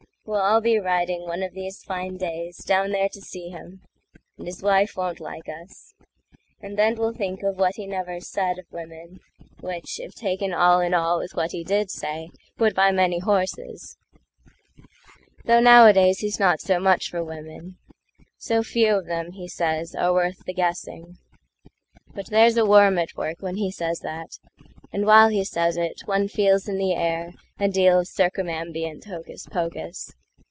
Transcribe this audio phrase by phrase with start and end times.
[0.23, 4.61] We'll all be riding, one of these fine days, Down there to see him—and his
[4.61, 5.93] wife won't like us;
[6.61, 11.33] And then we'll think of what he never saidOf women—which, if taken all in allWith
[11.35, 12.29] what he did say,
[12.59, 13.97] would buy many horses.
[15.43, 20.45] Though nowadays he's not so much for women:"So few of them," he says, "are worth
[20.45, 24.37] the guessing."But there's a worm at work when he says that,
[24.93, 27.33] And while he says it one feels in the airA
[27.71, 30.11] deal of circumambient hocus pocus.